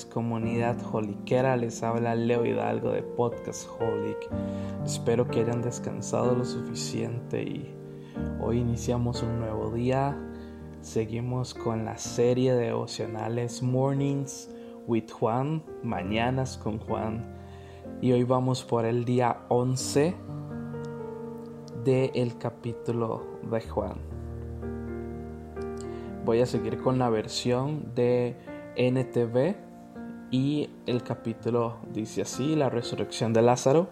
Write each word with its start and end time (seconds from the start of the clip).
comunidad 0.00 0.76
holiquera, 0.90 1.54
les 1.56 1.82
habla 1.82 2.14
Leo 2.14 2.46
Hidalgo 2.46 2.92
de 2.92 3.02
Podcast 3.02 3.68
Holic. 3.78 4.16
Espero 4.86 5.28
que 5.28 5.40
hayan 5.40 5.60
descansado 5.60 6.34
lo 6.34 6.46
suficiente 6.46 7.42
y 7.42 7.74
hoy 8.40 8.58
iniciamos 8.58 9.22
un 9.22 9.38
nuevo 9.38 9.70
día. 9.70 10.18
Seguimos 10.80 11.52
con 11.52 11.84
la 11.84 11.98
serie 11.98 12.54
de 12.54 12.66
devocionales 12.66 13.62
Mornings 13.62 14.48
with 14.86 15.10
Juan, 15.10 15.62
Mañanas 15.82 16.56
con 16.56 16.78
Juan. 16.78 17.36
Y 18.00 18.12
hoy 18.12 18.24
vamos 18.24 18.64
por 18.64 18.86
el 18.86 19.04
día 19.04 19.42
11 19.50 20.16
del 21.84 22.38
capítulo 22.38 23.26
de 23.42 23.60
Juan. 23.60 23.96
Voy 26.24 26.40
a 26.40 26.46
seguir 26.46 26.78
con 26.78 26.98
la 26.98 27.10
versión 27.10 27.94
de 27.94 28.36
NTV 28.76 29.71
y 30.32 30.70
el 30.86 31.02
capítulo 31.02 31.76
dice 31.92 32.22
así, 32.22 32.56
la 32.56 32.70
resurrección 32.70 33.34
de 33.34 33.42
Lázaro. 33.42 33.90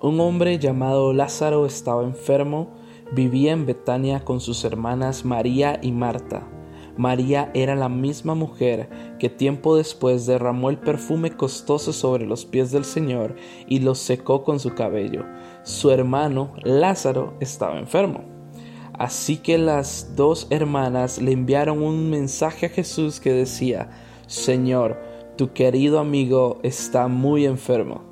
Un 0.00 0.20
hombre 0.20 0.58
llamado 0.58 1.14
Lázaro 1.14 1.64
estaba 1.64 2.04
enfermo, 2.04 2.68
vivía 3.12 3.52
en 3.52 3.64
Betania 3.64 4.22
con 4.22 4.40
sus 4.40 4.64
hermanas 4.64 5.24
María 5.24 5.80
y 5.82 5.92
Marta. 5.92 6.46
María 6.98 7.50
era 7.54 7.74
la 7.74 7.88
misma 7.88 8.34
mujer 8.34 9.16
que 9.18 9.30
tiempo 9.30 9.76
después 9.76 10.26
derramó 10.26 10.68
el 10.68 10.78
perfume 10.78 11.30
costoso 11.30 11.92
sobre 11.94 12.26
los 12.26 12.44
pies 12.44 12.70
del 12.70 12.84
Señor 12.84 13.34
y 13.66 13.80
los 13.80 13.98
secó 13.98 14.44
con 14.44 14.60
su 14.60 14.74
cabello. 14.74 15.24
Su 15.62 15.90
hermano 15.90 16.52
Lázaro 16.62 17.34
estaba 17.40 17.78
enfermo. 17.78 18.24
Así 18.92 19.38
que 19.38 19.56
las 19.56 20.14
dos 20.14 20.46
hermanas 20.50 21.20
le 21.20 21.32
enviaron 21.32 21.82
un 21.82 22.10
mensaje 22.10 22.66
a 22.66 22.68
Jesús 22.68 23.18
que 23.18 23.32
decía, 23.32 23.90
Señor, 24.26 25.13
tu 25.36 25.52
querido 25.52 25.98
amigo 25.98 26.58
está 26.62 27.08
muy 27.08 27.44
enfermo. 27.46 28.02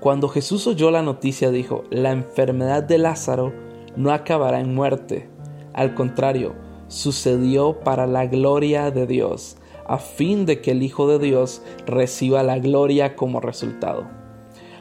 Cuando 0.00 0.28
Jesús 0.28 0.66
oyó 0.66 0.90
la 0.90 1.02
noticia 1.02 1.50
dijo, 1.50 1.84
la 1.90 2.12
enfermedad 2.12 2.82
de 2.82 2.98
Lázaro 2.98 3.52
no 3.96 4.12
acabará 4.12 4.60
en 4.60 4.74
muerte. 4.74 5.28
Al 5.72 5.94
contrario, 5.94 6.54
sucedió 6.88 7.80
para 7.80 8.06
la 8.06 8.26
gloria 8.26 8.90
de 8.90 9.06
Dios, 9.06 9.56
a 9.86 9.98
fin 9.98 10.46
de 10.46 10.60
que 10.60 10.72
el 10.72 10.82
Hijo 10.82 11.08
de 11.08 11.18
Dios 11.18 11.62
reciba 11.86 12.42
la 12.42 12.58
gloria 12.58 13.16
como 13.16 13.40
resultado. 13.40 14.06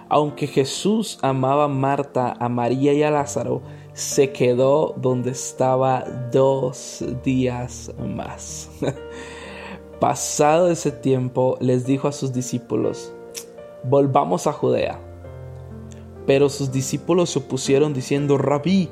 Aunque 0.10 0.48
Jesús 0.48 1.20
amaba 1.22 1.66
a 1.66 1.70
Marta, 1.70 2.34
a 2.40 2.48
María 2.48 2.94
y 2.94 3.04
a 3.04 3.12
Lázaro, 3.12 3.62
se 3.94 4.32
quedó 4.32 4.94
donde 4.98 5.32
estaba 5.32 6.04
dos 6.32 7.04
días 7.24 7.92
más. 7.98 8.70
Pasado 10.00 10.70
ese 10.70 10.92
tiempo, 10.92 11.58
les 11.60 11.86
dijo 11.88 12.08
a 12.08 12.12
sus 12.12 12.32
discípulos, 12.32 13.12
volvamos 13.84 14.46
a 14.46 14.54
Judea. 14.54 15.00
Pero 16.28 16.50
sus 16.50 16.72
discípulos 16.72 17.32
se 17.32 17.40
opusieron 17.40 17.94
diciendo, 17.94 18.38
Rabí, 18.38 18.90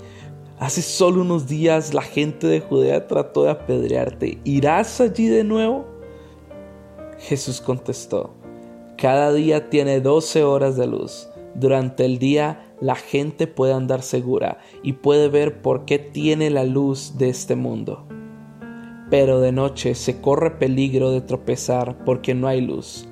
hace 0.57 0.81
solo 0.81 1.21
unos 1.21 1.47
días 1.47 1.93
la 1.93 2.01
gente 2.01 2.47
de 2.47 2.59
Judea 2.59 3.07
trató 3.07 3.43
de 3.43 3.51
apedrearte. 3.51 4.39
¿Irás 4.45 4.99
allí 4.99 5.27
de 5.27 5.43
nuevo? 5.43 5.85
Jesús 7.19 7.61
contestó, 7.61 8.33
cada 8.97 9.31
día 9.31 9.69
tiene 9.69 10.01
doce 10.01 10.43
horas 10.43 10.75
de 10.75 10.87
luz. 10.87 11.29
Durante 11.53 12.03
el 12.05 12.17
día 12.17 12.73
la 12.81 12.95
gente 12.95 13.45
puede 13.45 13.73
andar 13.73 14.01
segura 14.01 14.57
y 14.81 14.93
puede 14.93 15.29
ver 15.29 15.61
por 15.61 15.85
qué 15.85 15.99
tiene 15.99 16.49
la 16.49 16.63
luz 16.63 17.17
de 17.17 17.29
este 17.29 17.55
mundo. 17.55 18.07
Pero 19.09 19.39
de 19.39 19.51
noche 19.51 19.95
se 19.95 20.19
corre 20.21 20.51
peligro 20.51 21.11
de 21.11 21.21
tropezar 21.21 22.03
porque 22.05 22.33
no 22.33 22.47
hay 22.47 22.61
luz. 22.61 23.07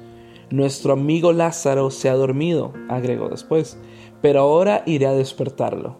Nuestro 0.49 0.93
amigo 0.93 1.33
Lázaro 1.33 1.89
se 1.89 2.09
ha 2.09 2.13
dormido, 2.13 2.73
agregó 2.89 3.29
después, 3.29 3.77
pero 4.21 4.41
ahora 4.41 4.83
iré 4.85 5.07
a 5.07 5.13
despertarlo. 5.13 5.97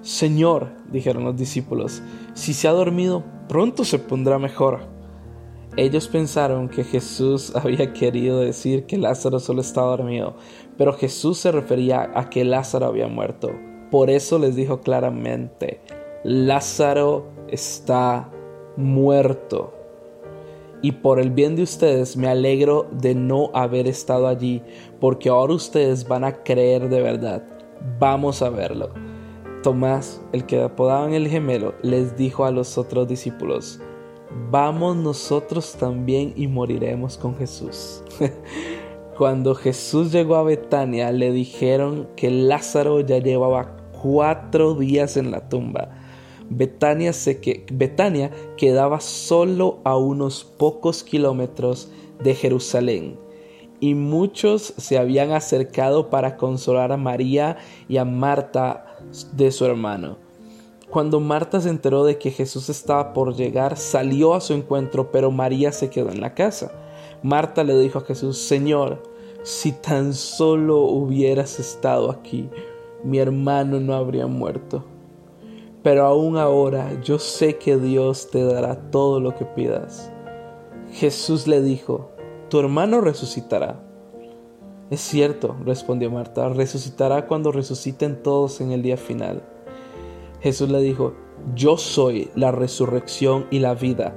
Señor, 0.00 0.72
dijeron 0.92 1.24
los 1.24 1.36
discípulos, 1.36 2.02
si 2.34 2.52
se 2.52 2.68
ha 2.68 2.72
dormido, 2.72 3.24
pronto 3.48 3.84
se 3.84 3.98
pondrá 3.98 4.38
mejor. 4.38 4.80
Ellos 5.76 6.08
pensaron 6.08 6.68
que 6.68 6.84
Jesús 6.84 7.52
había 7.56 7.92
querido 7.92 8.40
decir 8.40 8.86
que 8.86 8.98
Lázaro 8.98 9.40
solo 9.40 9.60
estaba 9.60 9.96
dormido, 9.96 10.36
pero 10.76 10.92
Jesús 10.92 11.38
se 11.38 11.52
refería 11.52 12.10
a 12.14 12.30
que 12.30 12.44
Lázaro 12.44 12.86
había 12.86 13.08
muerto. 13.08 13.50
Por 13.90 14.10
eso 14.10 14.38
les 14.38 14.56
dijo 14.56 14.80
claramente, 14.80 15.80
Lázaro 16.24 17.26
está 17.48 18.30
muerto. 18.76 19.72
Y 20.82 20.92
por 20.92 21.18
el 21.18 21.30
bien 21.30 21.56
de 21.56 21.62
ustedes 21.62 22.16
me 22.16 22.28
alegro 22.28 22.86
de 22.92 23.14
no 23.14 23.50
haber 23.54 23.88
estado 23.88 24.28
allí, 24.28 24.62
porque 25.00 25.28
ahora 25.28 25.54
ustedes 25.54 26.06
van 26.06 26.24
a 26.24 26.42
creer 26.42 26.88
de 26.88 27.00
verdad. 27.00 27.42
Vamos 27.98 28.42
a 28.42 28.50
verlo. 28.50 28.90
Tomás, 29.62 30.22
el 30.32 30.46
que 30.46 30.62
apodaban 30.62 31.14
el 31.14 31.28
gemelo, 31.28 31.74
les 31.82 32.16
dijo 32.16 32.44
a 32.44 32.50
los 32.50 32.78
otros 32.78 33.08
discípulos, 33.08 33.80
vamos 34.50 34.96
nosotros 34.96 35.74
también 35.78 36.32
y 36.36 36.46
moriremos 36.46 37.16
con 37.16 37.36
Jesús. 37.36 38.02
Cuando 39.18 39.54
Jesús 39.54 40.12
llegó 40.12 40.36
a 40.36 40.42
Betania, 40.42 41.10
le 41.10 41.32
dijeron 41.32 42.06
que 42.16 42.30
Lázaro 42.30 43.00
ya 43.00 43.18
llevaba 43.18 43.76
cuatro 44.02 44.74
días 44.74 45.16
en 45.16 45.30
la 45.30 45.48
tumba. 45.48 45.88
Betania, 46.50 47.12
que, 47.40 48.30
quedaba 48.56 49.00
solo 49.00 49.78
a 49.84 49.96
unos 49.96 50.44
pocos 50.44 51.02
kilómetros 51.02 51.90
de 52.22 52.34
Jerusalén 52.34 53.26
y 53.80 53.94
muchos 53.94 54.74
se 54.76 54.98
habían 54.98 55.32
acercado 55.32 56.08
para 56.08 56.36
consolar 56.36 56.92
a 56.92 56.96
María 56.96 57.58
y 57.88 57.98
a 57.98 58.04
Marta 58.04 58.96
de 59.32 59.50
su 59.50 59.64
hermano. 59.64 60.18
Cuando 60.90 61.20
Marta 61.20 61.60
se 61.60 61.68
enteró 61.68 62.04
de 62.04 62.18
que 62.18 62.30
Jesús 62.30 62.68
estaba 62.68 63.12
por 63.12 63.34
llegar, 63.34 63.76
salió 63.76 64.34
a 64.34 64.40
su 64.40 64.54
encuentro, 64.54 65.10
pero 65.10 65.30
María 65.30 65.72
se 65.72 65.90
quedó 65.90 66.10
en 66.10 66.20
la 66.20 66.34
casa. 66.34 66.72
Marta 67.22 67.64
le 67.64 67.78
dijo 67.78 67.98
a 67.98 68.04
Jesús, 68.04 68.38
Señor, 68.38 69.02
si 69.42 69.72
tan 69.72 70.14
solo 70.14 70.80
hubieras 70.80 71.58
estado 71.58 72.10
aquí, 72.10 72.48
mi 73.02 73.18
hermano 73.18 73.80
no 73.80 73.94
habría 73.94 74.26
muerto. 74.26 74.84
Pero 75.86 76.04
aún 76.04 76.36
ahora 76.36 77.00
yo 77.00 77.20
sé 77.20 77.58
que 77.58 77.76
Dios 77.76 78.28
te 78.32 78.42
dará 78.42 78.90
todo 78.90 79.20
lo 79.20 79.36
que 79.36 79.44
pidas. 79.44 80.10
Jesús 80.90 81.46
le 81.46 81.62
dijo, 81.62 82.10
tu 82.50 82.58
hermano 82.58 83.00
resucitará. 83.00 83.80
Es 84.90 85.00
cierto, 85.00 85.54
respondió 85.64 86.10
Marta, 86.10 86.48
resucitará 86.48 87.28
cuando 87.28 87.52
resuciten 87.52 88.20
todos 88.20 88.60
en 88.60 88.72
el 88.72 88.82
día 88.82 88.96
final. 88.96 89.44
Jesús 90.40 90.68
le 90.70 90.80
dijo, 90.80 91.14
yo 91.54 91.76
soy 91.76 92.32
la 92.34 92.50
resurrección 92.50 93.46
y 93.52 93.60
la 93.60 93.76
vida. 93.76 94.12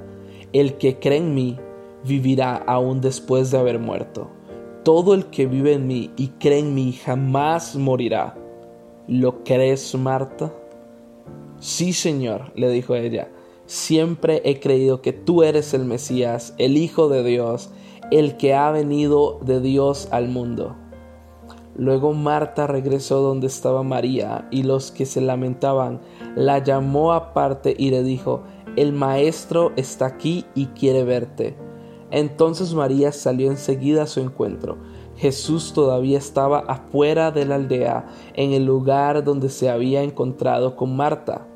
El 0.52 0.76
que 0.76 0.98
cree 0.98 1.18
en 1.18 1.34
mí 1.34 1.56
vivirá 2.02 2.56
aún 2.56 3.00
después 3.00 3.52
de 3.52 3.58
haber 3.58 3.78
muerto. 3.78 4.28
Todo 4.82 5.14
el 5.14 5.26
que 5.26 5.46
vive 5.46 5.74
en 5.74 5.86
mí 5.86 6.10
y 6.16 6.30
cree 6.30 6.58
en 6.58 6.74
mí 6.74 6.94
jamás 6.94 7.76
morirá. 7.76 8.36
¿Lo 9.06 9.44
crees, 9.44 9.94
Marta? 9.94 10.52
Sí, 11.60 11.92
Señor, 11.92 12.52
le 12.56 12.70
dijo 12.70 12.94
ella. 12.94 13.28
Siempre 13.66 14.40
he 14.44 14.58
creído 14.60 15.02
que 15.02 15.12
tú 15.12 15.42
eres 15.42 15.74
el 15.74 15.84
Mesías, 15.84 16.54
el 16.56 16.76
Hijo 16.76 17.08
de 17.08 17.22
Dios, 17.22 17.70
el 18.10 18.38
que 18.38 18.54
ha 18.54 18.70
venido 18.70 19.38
de 19.44 19.60
Dios 19.60 20.08
al 20.10 20.28
mundo. 20.28 20.74
Luego 21.76 22.14
Marta 22.14 22.66
regresó 22.66 23.20
donde 23.20 23.46
estaba 23.46 23.82
María 23.82 24.48
y 24.50 24.62
los 24.64 24.90
que 24.90 25.06
se 25.06 25.20
lamentaban 25.20 26.00
la 26.34 26.58
llamó 26.58 27.12
aparte 27.12 27.74
y 27.78 27.90
le 27.90 28.02
dijo, 28.02 28.42
el 28.76 28.92
maestro 28.92 29.72
está 29.76 30.06
aquí 30.06 30.46
y 30.54 30.66
quiere 30.66 31.04
verte. 31.04 31.56
Entonces 32.10 32.74
María 32.74 33.12
salió 33.12 33.50
enseguida 33.50 34.04
a 34.04 34.06
su 34.06 34.20
encuentro. 34.20 34.78
Jesús 35.16 35.72
todavía 35.74 36.18
estaba 36.18 36.60
afuera 36.60 37.30
de 37.30 37.44
la 37.44 37.56
aldea, 37.56 38.08
en 38.34 38.52
el 38.52 38.64
lugar 38.64 39.22
donde 39.22 39.50
se 39.50 39.68
había 39.68 40.02
encontrado 40.02 40.76
con 40.76 40.96
Marta. 40.96 41.46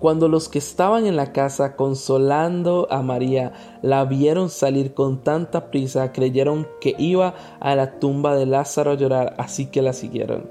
Cuando 0.00 0.28
los 0.28 0.48
que 0.48 0.58
estaban 0.58 1.06
en 1.06 1.16
la 1.16 1.32
casa 1.32 1.74
consolando 1.74 2.86
a 2.90 3.02
María 3.02 3.52
la 3.82 4.04
vieron 4.04 4.48
salir 4.48 4.94
con 4.94 5.24
tanta 5.24 5.70
prisa, 5.72 6.12
creyeron 6.12 6.68
que 6.80 6.94
iba 6.98 7.34
a 7.58 7.74
la 7.74 7.98
tumba 7.98 8.36
de 8.36 8.46
Lázaro 8.46 8.92
a 8.92 8.94
llorar, 8.94 9.34
así 9.38 9.66
que 9.66 9.82
la 9.82 9.92
siguieron. 9.92 10.48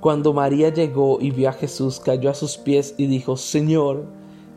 Cuando 0.00 0.32
María 0.32 0.70
llegó 0.70 1.18
y 1.20 1.30
vio 1.30 1.48
a 1.48 1.52
Jesús, 1.52 2.00
cayó 2.00 2.28
a 2.28 2.34
sus 2.34 2.58
pies 2.58 2.96
y 2.98 3.06
dijo, 3.06 3.36
Señor, 3.36 4.06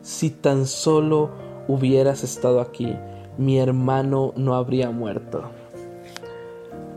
si 0.02 0.30
tan 0.30 0.66
solo 0.66 1.30
hubieras 1.68 2.24
estado 2.24 2.60
aquí, 2.60 2.96
mi 3.38 3.60
hermano 3.60 4.32
no 4.34 4.56
habría 4.56 4.90
muerto. 4.90 5.44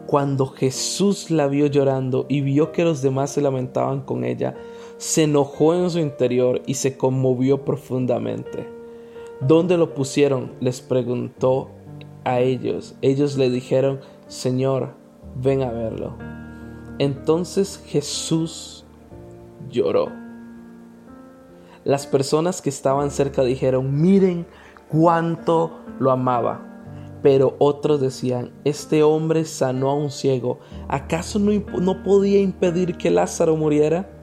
Cuando 0.08 0.48
Jesús 0.48 1.30
la 1.30 1.46
vio 1.46 1.68
llorando 1.68 2.26
y 2.28 2.42
vio 2.42 2.72
que 2.72 2.84
los 2.84 3.04
demás 3.04 3.30
se 3.30 3.42
lamentaban 3.42 4.02
con 4.02 4.24
ella, 4.24 4.56
se 5.00 5.24
enojó 5.24 5.74
en 5.74 5.90
su 5.90 6.00
interior 6.00 6.62
y 6.66 6.74
se 6.74 6.98
conmovió 6.98 7.64
profundamente. 7.64 8.68
¿Dónde 9.40 9.78
lo 9.78 9.94
pusieron? 9.94 10.52
les 10.60 10.82
preguntó 10.82 11.70
a 12.26 12.42
ellos. 12.42 12.96
Ellos 13.02 13.38
le 13.38 13.50
dijeron, 13.50 14.02
Señor, 14.28 14.90
ven 15.42 15.62
a 15.62 15.72
verlo. 15.72 16.16
Entonces 17.00 17.82
Jesús 17.88 18.84
lloró. 19.70 20.12
Las 21.86 22.06
personas 22.06 22.62
que 22.62 22.70
estaban 22.70 23.10
cerca 23.10 23.44
dijeron, 23.44 24.02
miren 24.02 24.46
cuánto 24.90 25.80
lo 25.98 26.12
amaba. 26.12 26.66
Pero 27.24 27.56
otros 27.60 28.02
decían, 28.02 28.52
este 28.66 29.02
hombre 29.04 29.46
sanó 29.46 29.92
a 29.92 29.96
un 29.96 30.12
ciego. 30.12 30.60
¿Acaso 30.90 31.40
no, 31.40 31.54
no 31.80 32.04
podía 32.04 32.42
impedir 32.42 32.98
que 32.98 33.12
Lázaro 33.12 33.56
muriera? 33.56 34.19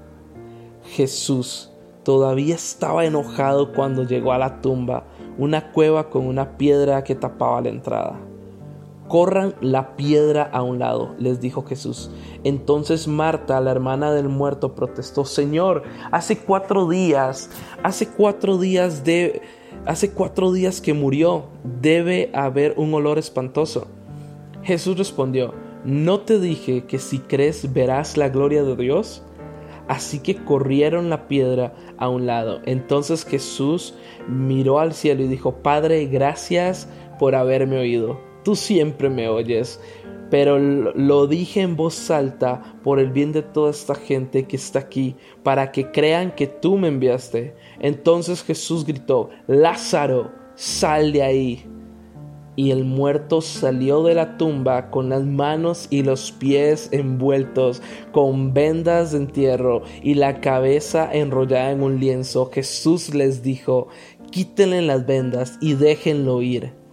Jesús 0.88 1.70
todavía 2.04 2.54
estaba 2.54 3.04
enojado 3.04 3.72
cuando 3.72 4.04
llegó 4.04 4.32
a 4.32 4.38
la 4.38 4.60
tumba, 4.60 5.04
una 5.38 5.72
cueva 5.72 6.08
con 6.08 6.26
una 6.26 6.56
piedra 6.56 7.02
que 7.02 7.14
tapaba 7.14 7.60
la 7.60 7.70
entrada. 7.70 8.20
Corran 9.08 9.54
la 9.60 9.96
piedra 9.96 10.44
a 10.52 10.62
un 10.62 10.78
lado, 10.78 11.14
les 11.18 11.40
dijo 11.40 11.64
Jesús. 11.64 12.10
Entonces 12.44 13.08
Marta, 13.08 13.60
la 13.60 13.70
hermana 13.72 14.12
del 14.12 14.28
muerto, 14.28 14.74
protestó, 14.74 15.24
Señor, 15.24 15.82
hace 16.10 16.38
cuatro 16.38 16.88
días, 16.88 17.50
hace 17.82 18.08
cuatro 18.08 18.58
días 18.58 19.04
de, 19.04 19.42
hace 19.84 20.12
cuatro 20.12 20.52
días 20.52 20.80
que 20.80 20.94
murió, 20.94 21.46
debe 21.80 22.30
haber 22.34 22.74
un 22.76 22.94
olor 22.94 23.18
espantoso. 23.18 23.88
Jesús 24.62 24.96
respondió, 24.96 25.54
¿no 25.84 26.20
te 26.20 26.40
dije 26.40 26.84
que 26.84 26.98
si 26.98 27.18
crees 27.18 27.72
verás 27.72 28.16
la 28.16 28.28
gloria 28.28 28.64
de 28.64 28.76
Dios? 28.76 29.22
Así 29.88 30.18
que 30.20 30.36
corrieron 30.36 31.10
la 31.10 31.28
piedra 31.28 31.74
a 31.98 32.08
un 32.08 32.26
lado. 32.26 32.60
Entonces 32.64 33.24
Jesús 33.24 33.94
miró 34.28 34.80
al 34.80 34.94
cielo 34.94 35.22
y 35.22 35.28
dijo, 35.28 35.62
Padre, 35.62 36.06
gracias 36.06 36.88
por 37.18 37.34
haberme 37.34 37.78
oído 37.78 38.26
tú 38.46 38.54
siempre 38.54 39.10
me 39.10 39.28
oyes, 39.28 39.80
pero 40.30 40.56
lo 40.56 41.26
dije 41.26 41.62
en 41.62 41.74
voz 41.74 42.12
alta 42.12 42.78
por 42.84 43.00
el 43.00 43.10
bien 43.10 43.32
de 43.32 43.42
toda 43.42 43.72
esta 43.72 43.96
gente 43.96 44.46
que 44.46 44.54
está 44.54 44.78
aquí, 44.78 45.16
para 45.42 45.72
que 45.72 45.90
crean 45.90 46.30
que 46.30 46.46
tú 46.46 46.78
me 46.78 46.86
enviaste. 46.86 47.56
Entonces 47.80 48.44
Jesús 48.44 48.86
gritó, 48.86 49.30
Lázaro, 49.48 50.30
sal 50.54 51.12
de 51.12 51.24
ahí. 51.24 51.66
Y 52.56 52.70
el 52.70 52.84
muerto 52.84 53.42
salió 53.42 54.02
de 54.02 54.14
la 54.14 54.38
tumba 54.38 54.90
con 54.90 55.10
las 55.10 55.24
manos 55.24 55.86
y 55.90 56.02
los 56.02 56.32
pies 56.32 56.88
envueltos 56.90 57.82
con 58.12 58.54
vendas 58.54 59.12
de 59.12 59.18
entierro 59.18 59.82
y 60.02 60.14
la 60.14 60.40
cabeza 60.40 61.08
enrollada 61.12 61.70
en 61.70 61.82
un 61.82 62.00
lienzo. 62.00 62.50
Jesús 62.52 63.14
les 63.14 63.42
dijo, 63.42 63.88
quítenle 64.30 64.82
las 64.82 65.06
vendas 65.06 65.58
y 65.60 65.74
déjenlo 65.74 66.42
ir 66.42 66.85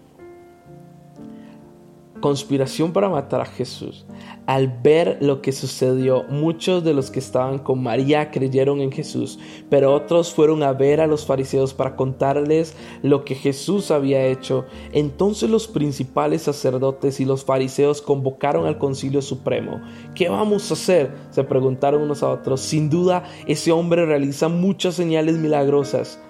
conspiración 2.24 2.94
para 2.94 3.10
matar 3.10 3.42
a 3.42 3.46
Jesús. 3.46 4.06
Al 4.46 4.70
ver 4.82 5.18
lo 5.20 5.42
que 5.42 5.52
sucedió, 5.52 6.24
muchos 6.30 6.82
de 6.86 6.94
los 6.94 7.12
que 7.12 7.20
estaban 7.20 7.60
con 7.60 7.84
María 7.84 8.32
creyeron 8.32 8.80
en 8.80 8.94
Jesús, 8.94 9.40
pero 9.70 9.94
otros 9.94 10.34
fueron 10.34 10.64
a 10.64 10.72
ver 10.72 11.02
a 11.02 11.08
los 11.08 11.26
fariseos 11.26 11.74
para 11.74 11.98
contarles 11.98 12.78
lo 13.02 13.26
que 13.26 13.36
Jesús 13.36 13.92
había 13.92 14.26
hecho. 14.26 14.64
Entonces 14.94 15.50
los 15.50 15.68
principales 15.68 16.44
sacerdotes 16.44 17.20
y 17.20 17.26
los 17.26 17.44
fariseos 17.44 18.02
convocaron 18.02 18.68
al 18.68 18.78
concilio 18.78 19.22
supremo. 19.22 19.82
¿Qué 20.16 20.30
vamos 20.30 20.72
a 20.72 20.76
hacer? 20.76 21.12
se 21.30 21.44
preguntaron 21.44 22.04
unos 22.04 22.24
a 22.24 22.30
otros. 22.30 22.62
Sin 22.62 22.90
duda, 22.90 23.26
ese 23.48 23.74
hombre 23.74 24.06
realiza 24.06 24.48
muchas 24.48 24.96
señales 24.96 25.36
milagrosas. 25.36 26.22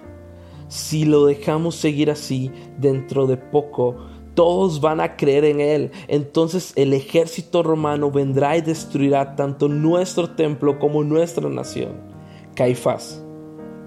Si 0.66 1.04
lo 1.04 1.26
dejamos 1.26 1.76
seguir 1.76 2.10
así, 2.10 2.50
dentro 2.78 3.28
de 3.28 3.36
poco, 3.36 4.08
todos 4.34 4.80
van 4.80 5.00
a 5.00 5.16
creer 5.16 5.44
en 5.44 5.60
Él. 5.60 5.90
Entonces 6.08 6.72
el 6.76 6.92
ejército 6.92 7.62
romano 7.62 8.10
vendrá 8.10 8.56
y 8.56 8.60
destruirá 8.60 9.36
tanto 9.36 9.68
nuestro 9.68 10.30
templo 10.30 10.78
como 10.78 11.02
nuestra 11.04 11.48
nación. 11.48 11.92
Caifás, 12.54 13.22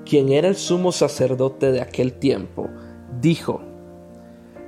quien 0.05 0.29
era 0.29 0.47
el 0.47 0.55
sumo 0.55 0.91
sacerdote 0.91 1.71
de 1.71 1.81
aquel 1.81 2.13
tiempo, 2.13 2.67
dijo, 3.21 3.61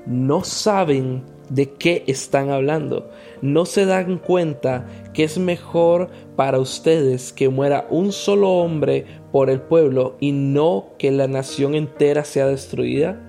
no 0.06 0.44
saben 0.44 1.24
de 1.50 1.74
qué 1.74 2.04
están 2.08 2.50
hablando. 2.50 3.10
No 3.42 3.66
se 3.66 3.86
dan 3.86 4.18
cuenta 4.18 4.88
que 5.14 5.24
es 5.24 5.38
mejor 5.38 6.10
para 6.36 6.60
ustedes 6.60 7.34
que 7.34 7.50
muera 7.50 7.88
un 7.90 8.12
solo 8.12 8.52
hombre 8.52 9.06
por 9.32 9.50
el 9.50 9.62
pueblo 9.62 10.16
y 10.20 10.32
no 10.32 10.90
que 10.98 11.12
la 11.12 11.28
nación 11.28 11.76
entera 11.76 12.24
sea 12.24 12.48
destruida. 12.48 13.29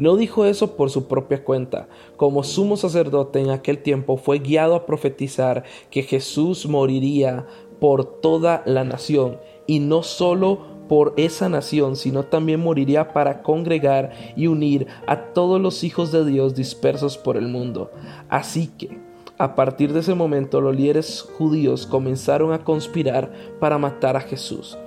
No 0.00 0.16
dijo 0.16 0.46
eso 0.46 0.76
por 0.76 0.88
su 0.88 1.08
propia 1.08 1.44
cuenta. 1.44 1.86
Como 2.16 2.42
sumo 2.42 2.78
sacerdote 2.78 3.38
en 3.38 3.50
aquel 3.50 3.82
tiempo 3.82 4.16
fue 4.16 4.38
guiado 4.38 4.74
a 4.74 4.86
profetizar 4.86 5.64
que 5.90 6.02
Jesús 6.02 6.64
moriría 6.64 7.46
por 7.80 8.06
toda 8.22 8.62
la 8.64 8.82
nación 8.82 9.36
y 9.66 9.78
no 9.78 10.02
solo 10.02 10.60
por 10.88 11.12
esa 11.18 11.50
nación, 11.50 11.96
sino 11.96 12.22
también 12.22 12.60
moriría 12.60 13.12
para 13.12 13.42
congregar 13.42 14.12
y 14.36 14.46
unir 14.46 14.86
a 15.06 15.34
todos 15.34 15.60
los 15.60 15.84
hijos 15.84 16.10
de 16.12 16.24
Dios 16.24 16.54
dispersos 16.54 17.18
por 17.18 17.36
el 17.36 17.48
mundo. 17.48 17.90
Así 18.30 18.68
que, 18.68 18.98
a 19.36 19.54
partir 19.54 19.92
de 19.92 20.00
ese 20.00 20.14
momento, 20.14 20.62
los 20.62 20.74
líderes 20.74 21.28
judíos 21.36 21.86
comenzaron 21.86 22.54
a 22.54 22.64
conspirar 22.64 23.30
para 23.60 23.76
matar 23.76 24.16
a 24.16 24.22
Jesús. 24.22 24.78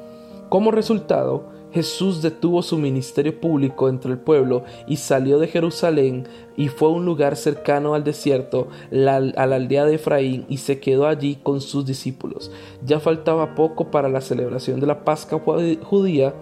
Como 0.49 0.71
resultado, 0.71 1.53
Jesús 1.73 2.21
detuvo 2.21 2.61
su 2.61 2.77
ministerio 2.77 3.39
público 3.39 3.89
entre 3.89 4.11
el 4.11 4.19
pueblo 4.19 4.63
y 4.87 4.97
salió 4.97 5.39
de 5.39 5.47
Jerusalén 5.47 6.27
y 6.55 6.67
fue 6.67 6.87
a 6.87 6.91
un 6.91 7.05
lugar 7.05 7.35
cercano 7.35 7.95
al 7.95 8.03
desierto, 8.03 8.67
a 8.91 8.95
la 9.47 9.55
aldea 9.55 9.85
de 9.85 9.95
Efraín, 9.95 10.45
y 10.49 10.57
se 10.57 10.79
quedó 10.79 11.07
allí 11.07 11.39
con 11.41 11.61
sus 11.61 11.85
discípulos. 11.85 12.51
Ya 12.85 12.99
faltaba 12.99 13.55
poco 13.55 13.89
para 13.89 14.07
la 14.07 14.21
celebración 14.21 14.79
de 14.79 14.85
la 14.85 15.03
Pascua 15.03 15.41
judía, 15.81 16.35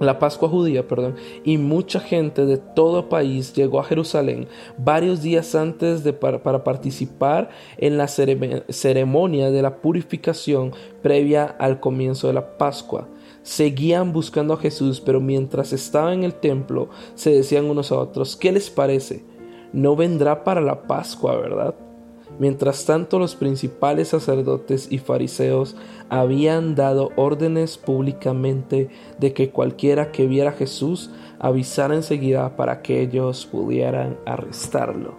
la 0.00 0.18
Pascua 0.18 0.48
judía, 0.48 0.88
perdón, 0.88 1.14
y 1.44 1.58
mucha 1.58 2.00
gente 2.00 2.44
de 2.46 2.56
todo 2.56 3.08
país 3.08 3.52
llegó 3.52 3.78
a 3.78 3.84
Jerusalén 3.84 4.48
varios 4.78 5.22
días 5.22 5.54
antes 5.54 6.02
de 6.02 6.12
para 6.12 6.64
participar 6.64 7.50
en 7.76 7.98
la 7.98 8.08
ceremonia 8.08 9.50
de 9.50 9.62
la 9.62 9.76
purificación 9.76 10.72
previa 11.02 11.44
al 11.44 11.78
comienzo 11.78 12.26
de 12.26 12.32
la 12.32 12.56
Pascua 12.58 13.06
seguían 13.42 14.12
buscando 14.12 14.54
a 14.54 14.58
Jesús, 14.58 15.00
pero 15.00 15.20
mientras 15.20 15.72
estaba 15.72 16.12
en 16.12 16.24
el 16.24 16.34
templo 16.34 16.88
se 17.14 17.30
decían 17.30 17.66
unos 17.66 17.92
a 17.92 17.98
otros, 17.98 18.36
¿qué 18.36 18.52
les 18.52 18.70
parece? 18.70 19.24
No 19.72 19.96
vendrá 19.96 20.44
para 20.44 20.60
la 20.60 20.82
Pascua, 20.86 21.36
¿verdad? 21.36 21.74
Mientras 22.38 22.86
tanto 22.86 23.18
los 23.18 23.36
principales 23.36 24.08
sacerdotes 24.08 24.90
y 24.90 24.98
fariseos 24.98 25.76
habían 26.08 26.74
dado 26.74 27.10
órdenes 27.16 27.76
públicamente 27.76 28.88
de 29.18 29.34
que 29.34 29.50
cualquiera 29.50 30.10
que 30.10 30.26
viera 30.26 30.50
a 30.50 30.54
Jesús 30.54 31.10
avisara 31.38 31.94
enseguida 31.94 32.56
para 32.56 32.80
que 32.80 33.02
ellos 33.02 33.46
pudieran 33.46 34.18
arrestarlo. 34.24 35.16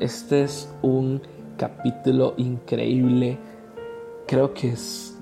Este 0.00 0.42
es 0.42 0.68
un 0.82 1.22
capítulo 1.56 2.34
increíble. 2.36 3.38
Creo 4.26 4.54
que 4.54 4.70
es 4.70 5.15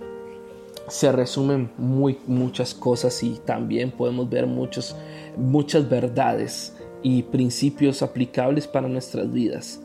se 0.89 1.13
resumen 1.13 1.71
muy, 1.79 2.19
muchas 2.27 2.75
cosas 2.75 3.23
y 3.23 3.39
también 3.45 3.91
podemos 3.91 4.29
ver 4.29 4.47
muchos, 4.47 4.97
muchas 5.37 5.89
verdades 5.89 6.77
y 7.03 7.23
principios 7.23 8.03
aplicables 8.03 8.67
para 8.67 8.89
nuestras 8.89 9.33
vidas. 9.33 9.81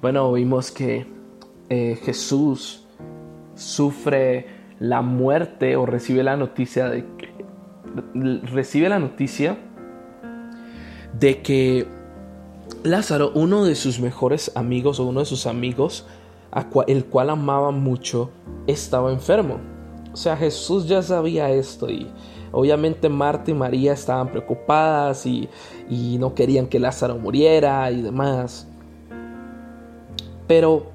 Bueno, 0.00 0.32
vimos 0.32 0.70
que 0.70 1.06
eh, 1.68 1.98
Jesús 2.02 2.84
sufre 3.54 4.46
la 4.78 5.02
muerte 5.02 5.76
o 5.76 5.86
recibe 5.86 6.22
la 6.22 6.36
noticia 6.36 6.88
de 6.88 7.04
que 7.16 7.28
recibe 8.44 8.88
la 8.88 8.98
noticia 8.98 9.58
de 11.18 11.42
que 11.42 11.86
Lázaro, 12.84 13.32
uno 13.34 13.64
de 13.64 13.74
sus 13.74 13.98
mejores 13.98 14.52
amigos 14.54 15.00
o 15.00 15.06
uno 15.06 15.20
de 15.20 15.26
sus 15.26 15.46
amigos, 15.46 16.06
el 16.86 17.04
cual 17.06 17.30
amaba 17.30 17.70
mucho, 17.70 18.30
estaba 18.66 19.12
enfermo. 19.12 19.58
O 20.12 20.16
sea, 20.16 20.36
Jesús 20.36 20.86
ya 20.88 21.02
sabía 21.02 21.50
esto 21.50 21.88
y 21.90 22.10
obviamente 22.52 23.08
Marta 23.08 23.50
y 23.50 23.54
María 23.54 23.92
estaban 23.92 24.28
preocupadas 24.28 25.26
y, 25.26 25.48
y 25.88 26.16
no 26.18 26.34
querían 26.34 26.66
que 26.66 26.78
Lázaro 26.78 27.18
muriera 27.18 27.90
y 27.90 28.02
demás. 28.02 28.66
Pero 30.46 30.86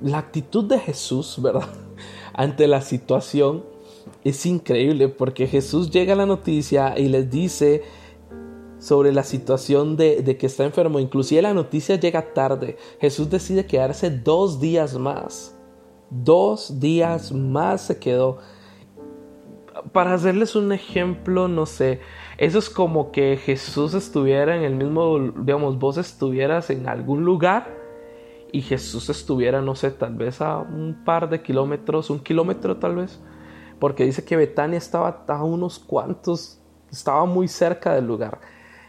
la 0.00 0.18
actitud 0.18 0.64
de 0.64 0.78
Jesús, 0.78 1.36
¿verdad? 1.42 1.68
Ante 2.32 2.66
la 2.66 2.80
situación 2.80 3.64
es 4.24 4.44
increíble 4.46 5.08
porque 5.08 5.46
Jesús 5.46 5.90
llega 5.90 6.12
a 6.12 6.16
la 6.16 6.26
noticia 6.26 6.98
y 6.98 7.08
les 7.08 7.30
dice 7.30 7.82
sobre 8.86 9.12
la 9.12 9.24
situación 9.24 9.96
de, 9.96 10.36
que 10.38 10.46
está 10.46 10.62
enfermo. 10.62 11.00
Inclusive 11.00 11.42
la 11.42 11.52
noticia 11.52 11.96
llega 11.96 12.32
tarde. 12.32 12.76
Jesús 13.00 13.28
decide 13.28 13.66
quedarse 13.66 14.10
dos 14.10 14.60
días 14.60 14.96
más. 14.96 15.58
Dos 16.08 16.78
días 16.78 17.32
más 17.32 17.80
se 17.80 17.98
quedó. 17.98 18.38
Para 19.92 20.14
hacerles 20.14 20.54
un 20.54 20.70
ejemplo, 20.70 21.48
no 21.48 21.66
sé, 21.66 21.98
eso 22.38 22.60
es 22.60 22.70
como 22.70 23.10
que 23.10 23.36
Jesús 23.36 23.92
estuviera 23.94 24.56
en 24.56 24.62
el 24.62 24.76
mismo, 24.76 25.18
digamos, 25.18 25.80
vos 25.80 25.98
estuvieras 25.98 26.70
en 26.70 26.88
algún 26.88 27.24
lugar 27.24 27.76
y 28.52 28.62
Jesús 28.62 29.10
estuviera, 29.10 29.62
no 29.62 29.74
sé, 29.74 29.90
tal 29.90 30.14
vez 30.14 30.40
a 30.40 30.58
un 30.58 31.02
par 31.04 31.28
de 31.28 31.42
kilómetros, 31.42 32.08
un 32.08 32.20
kilómetro 32.20 32.76
tal 32.76 32.96
vez, 32.96 33.20
porque 33.80 34.04
dice 34.04 34.24
que 34.24 34.36
Betania 34.36 34.78
estaba 34.78 35.24
a 35.26 35.44
unos 35.44 35.80
cuantos, 35.80 36.60
estaba 36.90 37.24
muy 37.26 37.48
cerca 37.48 37.92
del 37.92 38.06
lugar. 38.06 38.38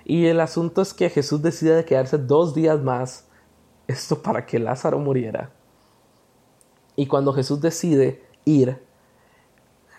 Y 0.09 0.27
el 0.27 0.39
asunto 0.39 0.81
es 0.81 0.93
que 0.93 1.09
Jesús 1.09 1.41
decide 1.41 1.83
quedarse 1.83 2.17
dos 2.17 2.55
días 2.55 2.81
más, 2.81 3.27
esto 3.87 4.21
para 4.21 4.45
que 4.45 4.57
Lázaro 4.57 4.99
muriera. 4.99 5.51
Y 6.95 7.07
cuando 7.07 7.33
Jesús 7.33 7.59
decide 7.59 8.23
ir, 8.45 8.81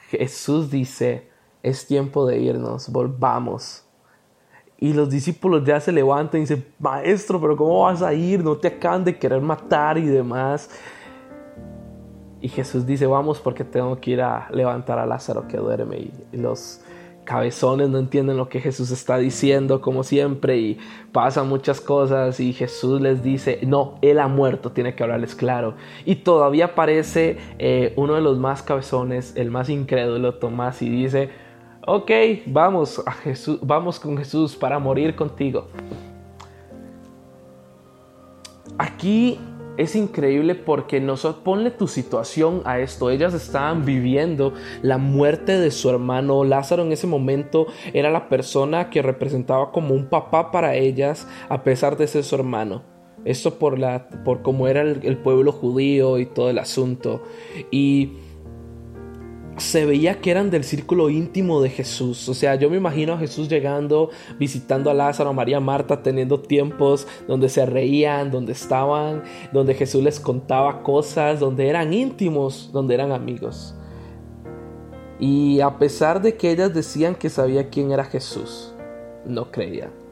Jesús 0.09 0.71
dice, 0.71 1.29
es 1.63 1.87
tiempo 1.87 2.25
de 2.25 2.39
irnos, 2.39 2.89
volvamos. 2.89 3.85
Y 4.79 4.95
los 4.95 5.11
discípulos 5.11 5.63
ya 5.67 5.79
se 5.79 5.93
levantan 5.93 6.39
y 6.39 6.45
dicen, 6.45 6.65
maestro, 6.79 7.39
pero 7.39 7.55
¿cómo 7.55 7.83
vas 7.83 8.01
a 8.01 8.15
ir? 8.15 8.43
No 8.43 8.57
te 8.57 8.69
acaban 8.69 9.05
de 9.05 9.19
querer 9.19 9.43
matar 9.43 9.99
y 9.99 10.07
demás. 10.07 10.71
Y 12.41 12.49
Jesús 12.49 12.87
dice, 12.87 13.07
vamos 13.07 13.41
porque 13.41 13.63
tengo 13.63 14.01
que 14.01 14.13
ir 14.13 14.23
a 14.23 14.49
levantar 14.53 14.99
a 14.99 15.05
Lázaro 15.05 15.47
que 15.47 15.59
duerme. 15.59 16.11
Y 16.33 16.39
los 16.39 16.81
cabezones 17.29 17.91
no 17.91 17.99
entienden 17.99 18.39
lo 18.39 18.49
que 18.49 18.59
Jesús 18.59 18.91
está 18.91 19.19
diciendo, 19.19 19.83
como 19.83 20.03
siempre, 20.03 20.57
y 20.57 20.79
pasan 21.13 21.47
muchas 21.47 21.79
cosas. 21.79 22.41
Y 22.41 22.55
Jesús 22.55 23.03
les 23.03 23.23
dice, 23.23 23.61
no, 23.67 23.99
Él 24.01 24.19
ha 24.19 24.29
muerto, 24.29 24.73
tiene 24.73 24.95
que 24.95 25.03
hablarles 25.03 25.35
claro. 25.35 25.75
Y 26.07 26.17
todavía 26.17 26.65
aparece 26.65 27.37
eh, 27.59 27.93
uno 27.97 28.15
de 28.15 28.23
los 28.23 28.39
más 28.39 28.63
cabezones, 28.63 29.37
el 29.37 29.51
más 29.51 29.69
incrédulo, 29.69 30.37
Tomás, 30.37 30.81
y 30.81 30.89
dice, 30.89 31.29
ok, 31.87 32.11
vamos 32.47 33.03
a 33.05 33.13
Jesús, 33.13 33.59
vamos 33.61 34.01
con 34.01 34.17
Jesús 34.17 34.57
para 34.57 34.79
morir 34.79 35.15
contigo. 35.15 35.69
Aquí 38.79 39.39
es 39.79 39.95
increíble 39.95 40.57
porque 40.57 41.01
nosotros 41.01 41.43
ponle 41.45 41.71
tu 41.71 41.87
situación 41.87 42.63
a 42.65 42.81
esto. 42.81 43.11
Ellas 43.11 43.33
estaban 43.33 43.85
viviendo 43.85 44.53
la 44.83 44.99
muerte 44.99 45.59
de 45.59 45.71
su 45.71 45.89
hermano 45.89 46.45
Lázaro 46.45 46.83
en 46.83 46.93
ese 46.93 47.07
momento 47.07 47.67
era 47.93 48.11
la 48.11 48.29
persona 48.29 48.91
que 48.91 49.03
representaba 49.03 49.71
como 49.71 49.95
un 49.95 50.07
papá 50.07 50.51
para 50.51 50.75
ellas 50.75 51.29
a 51.49 51.63
pesar 51.63 51.97
de 51.97 52.09
ser 52.09 52.25
su 52.25 52.35
hermano. 52.35 52.83
Esto 53.25 53.59
por 53.59 53.79
la 53.79 54.09
por 54.25 54.43
cómo 54.43 54.69
era 54.69 54.83
el, 54.83 55.01
el 55.05 55.17
pueblo 55.17 55.53
judío 55.53 56.19
y 56.19 56.27
todo 56.27 56.51
el 56.51 56.59
asunto 56.59 57.23
y 57.71 58.13
se 59.59 59.87
veía 59.87 60.21
que 60.21 60.31
eran 60.31 60.51
del 60.51 60.65
círculo 60.65 61.11
íntimo 61.11 61.61
de 61.61 61.71
Jesús. 61.71 62.29
O 62.29 62.35
sea, 62.35 62.55
yo 62.55 62.71
me 62.71 62.77
imagino 62.77 63.13
a 63.13 63.19
Jesús 63.19 63.49
llegando, 63.49 64.11
visitando 64.39 64.91
a 64.91 64.95
Lázaro, 64.95 65.31
a 65.31 65.33
María, 65.33 65.61
Marta, 65.61 66.03
teniendo 66.03 66.41
tiempos 66.41 67.07
donde 67.27 67.49
se 67.49 67.67
reían, 67.67 68.31
donde 68.31 68.53
estaban, 68.53 69.23
donde 69.53 69.75
Jesús 69.75 70.03
les 70.03 70.21
contaba 70.21 70.83
cosas, 70.83 71.41
donde 71.41 71.69
eran 71.69 71.93
íntimos, 71.93 72.71
donde 72.73 72.95
eran 72.95 73.13
amigos. 73.13 73.75
Y 75.21 75.61
a 75.61 75.79
pesar 75.79 76.23
de 76.23 76.37
que 76.37 76.51
ellas 76.51 76.73
decían 76.73 77.15
que 77.15 77.29
sabía 77.29 77.71
quién 77.71 77.91
era 77.91 78.05
Jesús, 78.05 78.73
no 79.27 79.51
creían. 79.51 80.08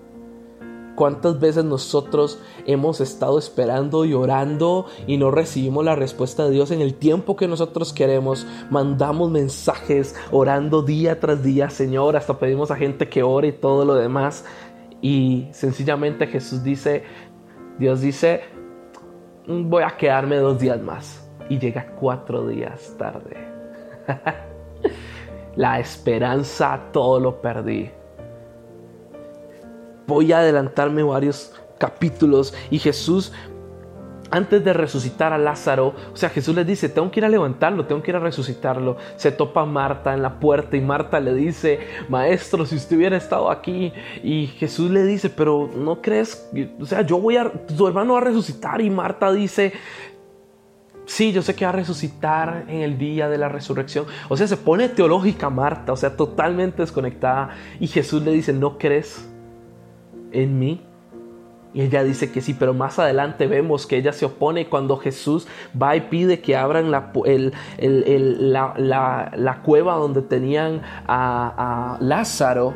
¿Cuántas 0.97 1.39
veces 1.39 1.63
nosotros 1.63 2.41
hemos 2.65 3.03
estado 3.03 3.39
esperando 3.39 4.07
y 4.07 4.15
orando 4.15 4.87
y 5.07 5.19
no 5.19 5.31
recibimos 5.31 5.85
la 5.85 5.95
respuesta 5.95 6.47
de 6.47 6.53
Dios 6.53 6.71
en 6.71 6.81
el 6.81 6.95
tiempo 6.95 7.37
que 7.37 7.47
nosotros 7.47 7.93
queremos? 7.93 8.47
Mandamos 8.71 9.31
mensajes 9.31 10.17
orando 10.33 10.81
día 10.81 11.21
tras 11.21 11.43
día, 11.43 11.69
Señor, 11.69 12.17
hasta 12.17 12.39
pedimos 12.39 12.71
a 12.71 12.77
gente 12.77 13.11
que 13.11 13.23
ore 13.23 13.49
y 13.49 13.53
todo 13.53 13.85
lo 13.85 13.95
demás. 13.95 14.47
Y 15.03 15.49
sencillamente 15.53 16.27
Jesús 16.29 16.65
dice, 16.65 17.05
Dios 17.79 18.01
dice, 18.01 18.45
voy 19.47 19.83
a 19.83 19.99
quedarme 19.99 20.37
dos 20.37 20.59
días 20.59 20.81
más. 20.81 21.29
Y 21.51 21.59
llega 21.59 21.95
cuatro 22.01 22.49
días 22.49 22.95
tarde. 22.99 23.37
la 25.57 25.79
esperanza 25.79 26.81
todo 26.91 27.21
lo 27.21 27.43
perdí 27.43 27.91
voy 30.07 30.33
a 30.33 30.39
adelantarme 30.39 31.03
varios 31.03 31.53
capítulos 31.79 32.55
y 32.71 32.79
Jesús 32.79 33.33
antes 34.31 34.65
de 34.65 34.73
resucitar 34.73 35.33
a 35.33 35.39
Lázaro, 35.39 35.95
o 36.13 36.17
sea, 36.17 36.31
Jesús 36.31 36.55
le 36.55 36.65
dice, 36.65 36.89
tengo 36.89 37.11
que 37.11 37.21
ir 37.21 37.25
a 37.25 37.29
levantarlo, 37.29 37.87
tengo 37.87 38.03
que 38.03 38.11
ir 38.11 38.17
a 38.17 38.21
resucitarlo. 38.21 38.97
Se 39.17 39.31
topa 39.31 39.65
Marta 39.65 40.15
en 40.15 40.23
la 40.23 40.41
puerta 40.41 40.77
y 40.77 40.81
Marta 40.81 41.21
le 41.21 41.35
dice, 41.35 41.79
maestro, 42.09 42.67
si 42.67 42.77
usted 42.77 42.97
hubiera 42.97 43.17
estado 43.17 43.51
aquí. 43.51 43.93
Y 44.23 44.49
Jesús 44.49 44.91
le 44.91 45.05
dice, 45.05 45.31
pero 45.31 45.71
no 45.75 46.03
crees, 46.03 46.51
o 46.81 46.87
sea, 46.87 47.03
yo 47.03 47.19
voy 47.19 47.37
a, 47.37 47.51
tu 47.51 47.87
hermano 47.87 48.15
va 48.15 48.21
a 48.21 48.25
resucitar. 48.25 48.81
Y 48.81 48.91
Marta 48.91 49.33
dice, 49.33 49.73
sí, 51.05 51.33
yo 51.33 51.43
sé 51.43 51.55
que 51.55 51.65
va 51.65 51.71
a 51.71 51.75
resucitar 51.75 52.65
en 52.69 52.81
el 52.81 52.99
día 52.99 53.29
de 53.29 53.39
la 53.39 53.49
resurrección. 53.49 54.07
O 54.29 54.37
sea, 54.37 54.47
se 54.47 54.57
pone 54.57 54.89
teológica 54.89 55.51
Marta, 55.51 55.93
o 55.93 55.97
sea, 55.97 56.17
totalmente 56.17 56.83
desconectada. 56.83 57.51
Y 57.81 57.87
Jesús 57.87 58.23
le 58.23 58.33
dice, 58.33 58.53
¿no 58.53 58.77
crees? 58.77 59.25
En 60.33 60.59
mí? 60.59 60.81
Y 61.77 61.83
ella 61.83 62.03
dice 62.05 62.33
que 62.33 62.41
sí, 62.41 62.55
pero 62.55 62.73
más 62.73 62.99
adelante 62.99 63.47
vemos 63.47 63.87
que 63.87 63.99
ella 63.99 64.15
se 64.15 64.25
opone 64.25 64.67
cuando 64.67 64.97
Jesús 64.97 65.47
va 65.81 65.95
y 65.95 66.01
pide 66.01 66.41
que 66.41 66.57
abran 66.57 66.91
la, 66.91 67.13
la, 69.37 69.63
cueva 69.63 69.97
donde 69.97 70.23
tenían 70.23 70.81
a, 71.07 71.99
Lázaro. 72.01 72.73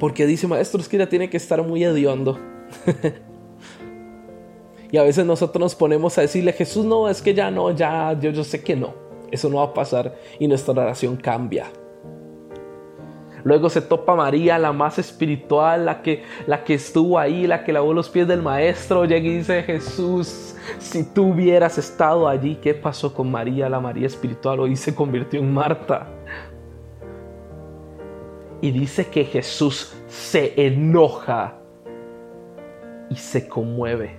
Porque 0.00 0.24
dice, 0.24 0.46
maestro, 0.46 0.80
es 0.80 0.88
que 0.88 0.96
ella 0.96 1.10
tiene 1.10 1.28
que 1.28 1.36
estar 1.36 1.62
muy 1.62 1.84
hediondo. 1.84 2.38
y 4.90 4.96
a 4.96 5.02
veces 5.02 5.26
nosotros 5.26 5.60
nos 5.60 5.74
ponemos 5.74 6.16
a 6.16 6.22
decirle, 6.22 6.54
Jesús, 6.54 6.86
no, 6.86 7.10
es 7.10 7.20
que 7.20 7.34
ya 7.34 7.50
no, 7.50 7.70
ya, 7.72 8.18
yo, 8.18 8.30
yo 8.30 8.44
sé 8.44 8.62
que 8.62 8.76
no. 8.76 8.94
Eso 9.30 9.50
no 9.50 9.56
va 9.56 9.64
a 9.64 9.74
pasar 9.74 10.16
y 10.38 10.48
nuestra 10.48 10.72
oración 10.72 11.16
cambia. 11.16 11.66
Luego 13.44 13.68
se 13.68 13.80
topa 13.80 14.14
María, 14.14 14.58
la 14.58 14.72
más 14.72 14.98
espiritual, 14.98 15.86
la 15.86 16.02
que, 16.02 16.22
la 16.46 16.64
que 16.64 16.74
estuvo 16.74 17.18
ahí, 17.18 17.46
la 17.46 17.64
que 17.64 17.72
lavó 17.72 17.92
los 17.92 18.08
pies 18.08 18.26
del 18.26 18.42
maestro. 18.42 19.04
Llega 19.04 19.26
y 19.26 19.38
dice, 19.38 19.62
Jesús, 19.62 20.56
si 20.78 21.04
tú 21.04 21.32
hubieras 21.32 21.78
estado 21.78 22.28
allí, 22.28 22.56
¿qué 22.56 22.74
pasó 22.74 23.14
con 23.14 23.30
María, 23.30 23.68
la 23.68 23.80
María 23.80 24.06
espiritual? 24.06 24.60
Hoy 24.60 24.76
se 24.76 24.94
convirtió 24.94 25.40
en 25.40 25.52
Marta. 25.52 26.08
Y 28.60 28.72
dice 28.72 29.06
que 29.06 29.24
Jesús 29.24 29.94
se 30.08 30.66
enoja 30.66 31.58
y 33.08 33.14
se 33.14 33.48
conmueve. 33.48 34.18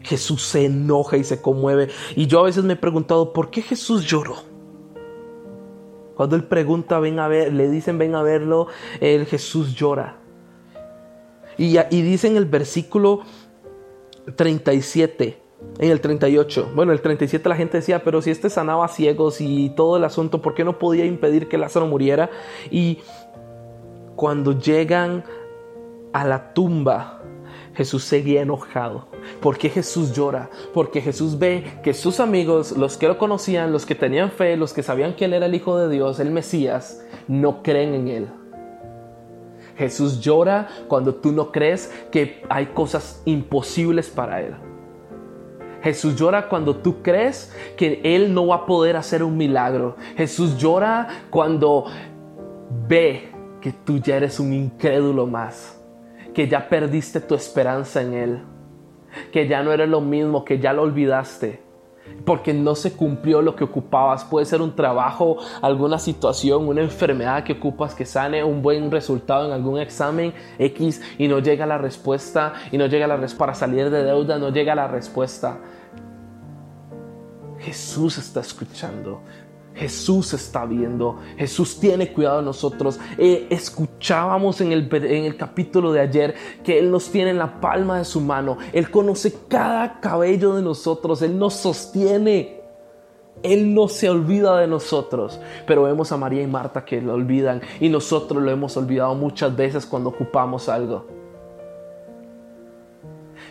Jesús 0.00 0.42
se 0.42 0.66
enoja 0.66 1.16
y 1.16 1.24
se 1.24 1.40
conmueve. 1.40 1.88
Y 2.16 2.26
yo 2.26 2.40
a 2.40 2.44
veces 2.44 2.64
me 2.64 2.74
he 2.74 2.76
preguntado, 2.76 3.32
¿por 3.32 3.50
qué 3.50 3.62
Jesús 3.62 4.04
lloró? 4.04 4.51
Cuando 6.22 6.36
él 6.36 6.44
pregunta, 6.44 7.00
ven 7.00 7.18
a 7.18 7.26
ver, 7.26 7.52
le 7.52 7.68
dicen, 7.68 7.98
ven 7.98 8.14
a 8.14 8.22
verlo, 8.22 8.68
el 9.00 9.26
Jesús 9.26 9.74
llora. 9.74 10.18
Y, 11.58 11.76
y 11.76 12.02
dice 12.02 12.28
en 12.28 12.36
el 12.36 12.44
versículo 12.44 13.22
37, 14.36 15.42
en 15.80 15.90
el 15.90 16.00
38, 16.00 16.70
bueno, 16.76 16.92
el 16.92 17.00
37 17.00 17.48
la 17.48 17.56
gente 17.56 17.78
decía, 17.78 18.04
pero 18.04 18.22
si 18.22 18.30
este 18.30 18.50
sanaba 18.50 18.86
ciegos 18.86 19.40
y 19.40 19.70
todo 19.70 19.96
el 19.96 20.04
asunto, 20.04 20.40
¿por 20.40 20.54
qué 20.54 20.62
no 20.62 20.78
podía 20.78 21.06
impedir 21.06 21.48
que 21.48 21.58
Lázaro 21.58 21.88
muriera? 21.88 22.30
Y 22.70 23.00
cuando 24.14 24.56
llegan 24.56 25.24
a 26.12 26.24
la 26.24 26.54
tumba, 26.54 27.20
Jesús 27.74 28.04
seguía 28.04 28.42
enojado. 28.42 29.06
¿Por 29.40 29.56
qué 29.56 29.70
Jesús 29.70 30.12
llora? 30.12 30.50
Porque 30.74 31.00
Jesús 31.00 31.38
ve 31.38 31.64
que 31.82 31.94
sus 31.94 32.20
amigos, 32.20 32.72
los 32.72 32.96
que 32.96 33.08
lo 33.08 33.18
conocían, 33.18 33.72
los 33.72 33.86
que 33.86 33.94
tenían 33.94 34.30
fe, 34.30 34.56
los 34.56 34.72
que 34.72 34.82
sabían 34.82 35.14
que 35.14 35.24
Él 35.24 35.34
era 35.34 35.46
el 35.46 35.54
Hijo 35.54 35.78
de 35.78 35.88
Dios, 35.88 36.20
el 36.20 36.30
Mesías, 36.30 37.04
no 37.28 37.62
creen 37.62 37.94
en 37.94 38.08
Él. 38.08 38.28
Jesús 39.76 40.20
llora 40.20 40.68
cuando 40.86 41.14
tú 41.14 41.32
no 41.32 41.50
crees 41.50 41.90
que 42.10 42.42
hay 42.50 42.66
cosas 42.66 43.22
imposibles 43.24 44.10
para 44.10 44.42
Él. 44.42 44.54
Jesús 45.82 46.14
llora 46.14 46.48
cuando 46.48 46.76
tú 46.76 47.02
crees 47.02 47.52
que 47.76 48.00
Él 48.04 48.34
no 48.34 48.48
va 48.48 48.56
a 48.56 48.66
poder 48.66 48.96
hacer 48.96 49.22
un 49.22 49.36
milagro. 49.36 49.96
Jesús 50.16 50.58
llora 50.58 51.24
cuando 51.30 51.86
ve 52.86 53.30
que 53.60 53.72
tú 53.72 53.98
ya 53.98 54.16
eres 54.16 54.38
un 54.38 54.52
incrédulo 54.52 55.26
más 55.26 55.81
que 56.34 56.48
ya 56.48 56.68
perdiste 56.68 57.20
tu 57.20 57.34
esperanza 57.34 58.02
en 58.02 58.14
Él, 58.14 58.42
que 59.30 59.46
ya 59.46 59.62
no 59.62 59.72
eres 59.72 59.88
lo 59.88 60.00
mismo, 60.00 60.44
que 60.44 60.58
ya 60.58 60.72
lo 60.72 60.82
olvidaste, 60.82 61.62
porque 62.24 62.52
no 62.54 62.74
se 62.74 62.92
cumplió 62.94 63.42
lo 63.42 63.54
que 63.54 63.64
ocupabas. 63.64 64.24
Puede 64.24 64.46
ser 64.46 64.60
un 64.60 64.74
trabajo, 64.74 65.36
alguna 65.60 65.98
situación, 65.98 66.66
una 66.66 66.80
enfermedad 66.80 67.44
que 67.44 67.54
ocupas 67.54 67.94
que 67.94 68.06
sane, 68.06 68.42
un 68.42 68.62
buen 68.62 68.90
resultado 68.90 69.46
en 69.46 69.52
algún 69.52 69.78
examen 69.78 70.32
X 70.58 71.02
y 71.18 71.28
no 71.28 71.38
llega 71.40 71.66
la 71.66 71.78
respuesta, 71.78 72.54
y 72.70 72.78
no 72.78 72.86
llega 72.86 73.06
la 73.06 73.16
respuesta 73.16 73.38
para 73.38 73.54
salir 73.54 73.90
de 73.90 74.04
deuda, 74.04 74.38
no 74.38 74.50
llega 74.50 74.74
la 74.74 74.88
respuesta. 74.88 75.58
Jesús 77.58 78.18
está 78.18 78.40
escuchando. 78.40 79.22
Jesús 79.74 80.34
está 80.34 80.66
viendo, 80.66 81.18
Jesús 81.36 81.80
tiene 81.80 82.12
cuidado 82.12 82.38
de 82.38 82.44
nosotros. 82.44 83.00
Eh, 83.16 83.46
escuchábamos 83.50 84.60
en 84.60 84.72
el, 84.72 84.88
en 84.92 85.24
el 85.24 85.36
capítulo 85.36 85.92
de 85.92 86.00
ayer 86.00 86.34
que 86.62 86.78
Él 86.78 86.90
nos 86.90 87.10
tiene 87.10 87.30
en 87.30 87.38
la 87.38 87.60
palma 87.60 87.98
de 87.98 88.04
su 88.04 88.20
mano, 88.20 88.58
Él 88.72 88.90
conoce 88.90 89.34
cada 89.48 90.00
cabello 90.00 90.54
de 90.54 90.62
nosotros, 90.62 91.22
Él 91.22 91.38
nos 91.38 91.54
sostiene. 91.54 92.60
Él 93.42 93.74
no 93.74 93.88
se 93.88 94.08
olvida 94.08 94.58
de 94.58 94.68
nosotros, 94.68 95.40
pero 95.66 95.82
vemos 95.82 96.12
a 96.12 96.16
María 96.16 96.42
y 96.42 96.46
Marta 96.46 96.84
que 96.84 97.00
lo 97.00 97.14
olvidan 97.14 97.60
y 97.80 97.88
nosotros 97.88 98.40
lo 98.40 98.50
hemos 98.52 98.76
olvidado 98.76 99.16
muchas 99.16 99.56
veces 99.56 99.84
cuando 99.84 100.10
ocupamos 100.10 100.68
algo. 100.68 101.06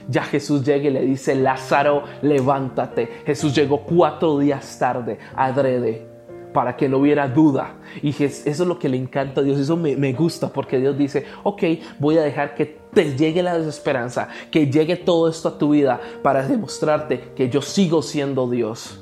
Ya 0.08 0.24
Jesús 0.24 0.64
llega 0.64 0.88
y 0.88 0.92
le 0.92 1.02
dice, 1.02 1.36
Lázaro, 1.36 2.04
levántate. 2.22 3.08
Jesús 3.26 3.54
llegó 3.54 3.82
cuatro 3.82 4.40
días 4.40 4.78
tarde, 4.80 5.20
adrede, 5.36 6.08
para 6.54 6.76
que 6.76 6.88
no 6.88 6.98
hubiera 6.98 7.28
duda. 7.28 7.76
Y 8.02 8.10
eso 8.10 8.44
es 8.46 8.60
lo 8.60 8.80
que 8.80 8.90
le 8.90 8.98
encanta 8.98 9.42
a 9.42 9.44
Dios, 9.44 9.60
eso 9.60 9.78
me, 9.78 9.96
me 9.96 10.14
gusta, 10.14 10.50
porque 10.50 10.80
Dios 10.80 10.98
dice, 10.98 11.26
ok, 11.44 11.64
voy 12.00 12.18
a 12.18 12.22
dejar 12.22 12.56
que 12.56 12.66
te 12.94 13.16
llegue 13.16 13.42
la 13.42 13.58
desesperanza, 13.58 14.30
que 14.52 14.68
llegue 14.68 14.98
todo 14.98 15.30
esto 15.30 15.50
a 15.50 15.58
tu 15.58 15.72
vida 15.72 16.00
para 16.22 16.48
demostrarte 16.48 17.32
que 17.36 17.50
yo 17.50 17.62
sigo 17.62 18.02
siendo 18.02 18.50
Dios. 18.50 19.01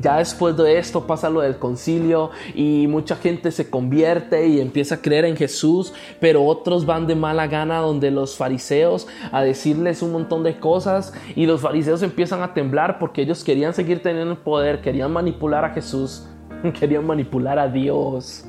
Ya 0.00 0.18
después 0.18 0.56
de 0.56 0.78
esto 0.78 1.06
pasa 1.06 1.30
lo 1.30 1.40
del 1.40 1.58
concilio 1.58 2.30
y 2.54 2.86
mucha 2.88 3.16
gente 3.16 3.50
se 3.50 3.70
convierte 3.70 4.46
y 4.46 4.60
empieza 4.60 4.96
a 4.96 4.98
creer 5.00 5.24
en 5.24 5.36
Jesús, 5.36 5.92
pero 6.20 6.44
otros 6.44 6.86
van 6.86 7.06
de 7.06 7.14
mala 7.14 7.46
gana 7.46 7.78
donde 7.78 8.10
los 8.10 8.36
fariseos 8.36 9.06
a 9.32 9.42
decirles 9.42 10.02
un 10.02 10.12
montón 10.12 10.42
de 10.42 10.58
cosas 10.58 11.12
y 11.36 11.46
los 11.46 11.60
fariseos 11.60 12.02
empiezan 12.02 12.42
a 12.42 12.54
temblar 12.54 12.98
porque 12.98 13.22
ellos 13.22 13.44
querían 13.44 13.74
seguir 13.74 14.02
teniendo 14.02 14.32
el 14.32 14.38
poder, 14.38 14.80
querían 14.80 15.12
manipular 15.12 15.64
a 15.64 15.70
Jesús, 15.70 16.28
querían 16.78 17.06
manipular 17.06 17.58
a 17.58 17.68
Dios. 17.68 18.46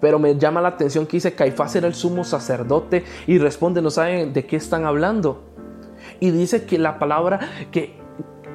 Pero 0.00 0.18
me 0.18 0.36
llama 0.36 0.60
la 0.60 0.68
atención 0.68 1.06
que 1.06 1.16
dice 1.16 1.34
Caifás 1.34 1.74
era 1.74 1.86
el 1.86 1.94
sumo 1.94 2.24
sacerdote 2.24 3.04
y 3.26 3.38
responde, 3.38 3.82
no 3.82 3.90
saben 3.90 4.32
de 4.32 4.46
qué 4.46 4.56
están 4.56 4.84
hablando. 4.84 5.44
Y 6.20 6.30
dice 6.30 6.64
que 6.64 6.78
la 6.78 6.98
palabra 6.98 7.40
que 7.70 7.97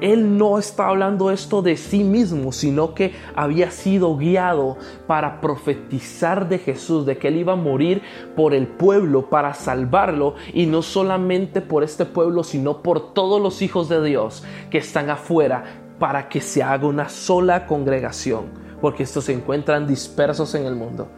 él 0.00 0.36
no 0.36 0.58
está 0.58 0.88
hablando 0.88 1.30
esto 1.30 1.62
de 1.62 1.76
sí 1.76 2.04
mismo, 2.04 2.52
sino 2.52 2.94
que 2.94 3.14
había 3.34 3.70
sido 3.70 4.16
guiado 4.16 4.76
para 5.06 5.40
profetizar 5.40 6.48
de 6.48 6.58
Jesús, 6.58 7.06
de 7.06 7.16
que 7.16 7.28
Él 7.28 7.36
iba 7.36 7.54
a 7.54 7.56
morir 7.56 8.02
por 8.36 8.54
el 8.54 8.66
pueblo, 8.66 9.30
para 9.30 9.54
salvarlo, 9.54 10.34
y 10.52 10.66
no 10.66 10.82
solamente 10.82 11.60
por 11.60 11.84
este 11.84 12.04
pueblo, 12.04 12.44
sino 12.44 12.82
por 12.82 13.14
todos 13.14 13.40
los 13.40 13.62
hijos 13.62 13.88
de 13.88 14.02
Dios 14.02 14.44
que 14.70 14.78
están 14.78 15.10
afuera, 15.10 15.64
para 15.98 16.28
que 16.28 16.40
se 16.40 16.62
haga 16.62 16.86
una 16.86 17.08
sola 17.08 17.66
congregación, 17.66 18.46
porque 18.80 19.04
estos 19.04 19.24
se 19.24 19.32
encuentran 19.32 19.86
dispersos 19.86 20.54
en 20.54 20.66
el 20.66 20.74
mundo. 20.74 21.08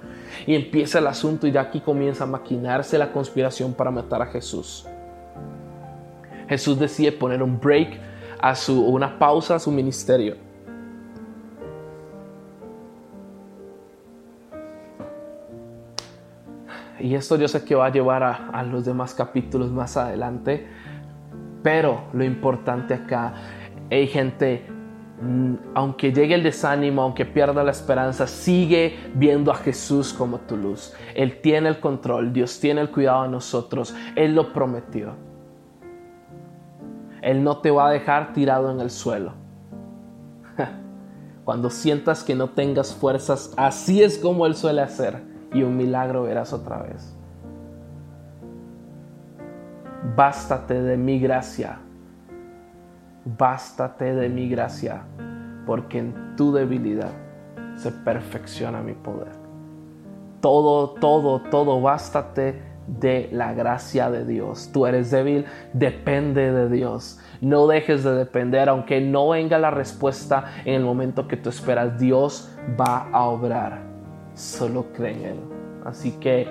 Y 0.46 0.54
empieza 0.54 0.98
el 0.98 1.06
asunto 1.06 1.46
y 1.46 1.50
de 1.50 1.58
aquí 1.58 1.80
comienza 1.80 2.24
a 2.24 2.26
maquinarse 2.26 2.98
la 2.98 3.10
conspiración 3.10 3.72
para 3.72 3.90
matar 3.90 4.20
a 4.20 4.26
Jesús. 4.26 4.86
Jesús 6.46 6.78
decide 6.78 7.10
poner 7.10 7.42
un 7.42 7.58
break 7.58 7.98
a 8.40 8.54
su, 8.54 8.84
una 8.84 9.18
pausa 9.18 9.56
a 9.56 9.58
su 9.58 9.70
ministerio. 9.70 10.36
Y 16.98 17.14
esto 17.14 17.36
yo 17.36 17.46
sé 17.46 17.64
que 17.64 17.74
va 17.74 17.86
a 17.86 17.90
llevar 17.90 18.22
a, 18.22 18.48
a 18.48 18.62
los 18.62 18.84
demás 18.84 19.14
capítulos 19.14 19.70
más 19.70 19.96
adelante, 19.96 20.66
pero 21.62 22.04
lo 22.12 22.24
importante 22.24 22.94
acá, 22.94 23.34
hay 23.90 24.06
gente, 24.06 24.66
mm, 25.20 25.54
aunque 25.74 26.12
llegue 26.12 26.34
el 26.34 26.42
desánimo, 26.42 27.02
aunque 27.02 27.24
pierda 27.24 27.62
la 27.62 27.70
esperanza, 27.70 28.26
sigue 28.26 28.96
viendo 29.14 29.52
a 29.52 29.56
Jesús 29.56 30.12
como 30.12 30.38
tu 30.38 30.56
luz. 30.56 30.94
Él 31.14 31.40
tiene 31.40 31.68
el 31.68 31.80
control, 31.80 32.32
Dios 32.32 32.58
tiene 32.60 32.80
el 32.80 32.90
cuidado 32.90 33.24
de 33.24 33.28
nosotros, 33.28 33.94
Él 34.16 34.34
lo 34.34 34.52
prometió. 34.52 35.14
Él 37.26 37.42
no 37.42 37.56
te 37.58 37.72
va 37.72 37.88
a 37.88 37.90
dejar 37.90 38.32
tirado 38.34 38.70
en 38.70 38.78
el 38.78 38.88
suelo. 38.88 39.32
Cuando 41.44 41.70
sientas 41.70 42.22
que 42.22 42.36
no 42.36 42.50
tengas 42.50 42.94
fuerzas, 42.94 43.52
así 43.56 44.00
es 44.00 44.16
como 44.16 44.46
Él 44.46 44.54
suele 44.54 44.80
hacer 44.80 45.24
y 45.52 45.64
un 45.64 45.76
milagro 45.76 46.22
verás 46.22 46.52
otra 46.52 46.82
vez. 46.82 47.16
Bástate 50.14 50.80
de 50.80 50.96
mi 50.96 51.18
gracia. 51.18 51.80
Bástate 53.24 54.14
de 54.14 54.28
mi 54.28 54.48
gracia, 54.48 55.02
porque 55.66 55.98
en 55.98 56.36
tu 56.36 56.52
debilidad 56.52 57.10
se 57.74 57.90
perfecciona 57.90 58.82
mi 58.82 58.92
poder. 58.92 59.32
Todo, 60.40 60.90
todo, 60.90 61.40
todo, 61.40 61.80
bástate 61.80 62.62
de 62.86 63.28
la 63.32 63.52
gracia 63.52 64.10
de 64.10 64.24
Dios. 64.24 64.70
Tú 64.72 64.86
eres 64.86 65.10
débil, 65.10 65.44
depende 65.72 66.52
de 66.52 66.68
Dios. 66.68 67.18
No 67.40 67.66
dejes 67.66 68.04
de 68.04 68.14
depender, 68.14 68.68
aunque 68.68 69.00
no 69.00 69.30
venga 69.30 69.58
la 69.58 69.70
respuesta 69.70 70.52
en 70.64 70.74
el 70.74 70.82
momento 70.82 71.28
que 71.28 71.36
tú 71.36 71.48
esperas. 71.48 71.98
Dios 71.98 72.52
va 72.80 73.08
a 73.12 73.24
obrar. 73.24 73.82
Solo 74.34 74.86
cree 74.92 75.12
en 75.12 75.24
Él. 75.24 75.40
Así 75.84 76.12
que, 76.12 76.48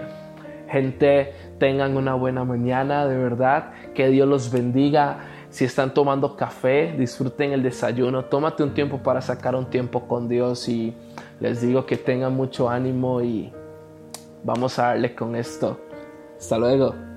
gente, 0.69 1.33
tengan 1.59 1.97
una 1.97 2.13
buena 2.15 2.43
mañana, 2.43 3.05
de 3.05 3.17
verdad. 3.17 3.71
Que 3.93 4.09
Dios 4.09 4.27
los 4.27 4.51
bendiga. 4.51 5.17
Si 5.49 5.63
están 5.63 5.93
tomando 5.93 6.35
café, 6.35 6.93
disfruten 6.97 7.53
el 7.53 7.63
desayuno. 7.63 8.25
Tómate 8.25 8.63
un 8.63 8.73
tiempo 8.73 8.97
para 8.97 9.21
sacar 9.21 9.55
un 9.55 9.69
tiempo 9.69 10.07
con 10.07 10.27
Dios 10.27 10.67
y 10.67 10.93
les 11.39 11.61
digo 11.61 11.85
que 11.85 11.95
tengan 11.95 12.33
mucho 12.33 12.69
ánimo 12.69 13.21
y 13.21 13.53
vamos 14.43 14.77
a 14.79 14.87
darle 14.87 15.15
con 15.15 15.35
esto. 15.35 15.84
Hasta 16.37 16.57
luego. 16.57 17.14